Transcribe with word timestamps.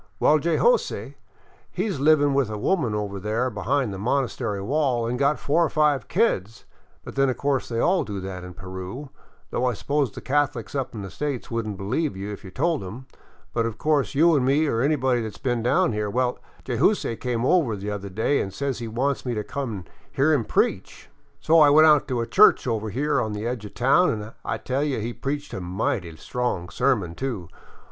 Well, 0.19 0.39
Jayzoose— 0.39 1.13
he 1.77 1.87
's 1.87 1.99
livin' 1.99 2.33
with 2.33 2.49
a 2.49 2.57
woman 2.57 2.95
over 2.95 3.19
there 3.19 3.51
behind 3.51 3.93
the 3.93 3.99
monastery 3.99 4.59
wall 4.59 5.07
an' 5.07 5.15
got 5.15 5.37
four 5.37 5.63
or 5.63 5.69
five 5.69 6.07
kids; 6.07 6.65
but 7.03 7.13
then 7.13 7.29
of 7.29 7.37
course 7.37 7.69
they 7.69 7.79
all 7.79 8.03
do 8.03 8.19
that 8.19 8.43
in 8.43 8.55
Peru, 8.55 9.11
though 9.51 9.65
I 9.65 9.73
suppose 9.73 10.09
the 10.11 10.19
Catholics 10.19 10.73
up 10.73 10.95
in 10.95 11.03
the 11.03 11.11
States 11.11 11.51
would 11.51 11.67
n't 11.67 11.77
believe 11.77 12.17
you 12.17 12.31
if 12.33 12.43
you 12.43 12.49
told 12.49 12.83
'em, 12.83 13.05
but 13.53 13.67
of 13.67 13.77
course 13.77 14.15
you 14.15 14.35
'n 14.35 14.43
me 14.43 14.65
or 14.65 14.81
anybody 14.81 15.21
that 15.21 15.35
's 15.35 15.37
been 15.37 15.61
down 15.61 15.93
here— 15.93 16.09
well, 16.09 16.39
Jayzoose 16.65 17.21
come 17.21 17.45
over 17.45 17.75
the 17.75 17.91
other 17.91 18.09
day 18.09 18.41
an' 18.41 18.49
says 18.49 18.79
he 18.79 18.87
wants 18.87 19.23
me 19.23 19.35
to 19.35 19.43
come 19.43 19.71
an' 19.71 19.85
hear 20.11 20.33
him 20.33 20.45
preach. 20.45 21.11
So 21.39 21.59
I 21.59 21.69
went 21.69 21.85
out 21.85 22.07
to 22.07 22.21
a 22.21 22.25
church 22.25 22.65
over 22.65 22.89
here 22.89 23.21
on 23.21 23.33
the 23.33 23.45
edge 23.45 23.65
of 23.65 23.75
town 23.75 24.09
an' 24.19 24.31
I 24.43 24.57
tell 24.57 24.83
you 24.83 24.99
he 24.99 25.13
preached 25.13 25.53
a 25.53 25.61
mighty 25.61 26.15
strong 26.15 26.69
sermon, 26.69 27.13
too. 27.13 27.49